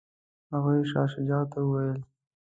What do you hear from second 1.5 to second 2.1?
ته وویل.